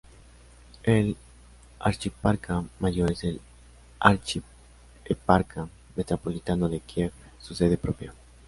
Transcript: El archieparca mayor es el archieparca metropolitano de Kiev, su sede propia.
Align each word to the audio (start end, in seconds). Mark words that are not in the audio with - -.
El 0.81 1.15
archieparca 1.77 2.63
mayor 2.79 3.11
es 3.11 3.23
el 3.23 3.39
archieparca 3.99 5.69
metropolitano 5.95 6.67
de 6.67 6.79
Kiev, 6.79 7.11
su 7.39 7.53
sede 7.53 7.77
propia. 7.77 8.11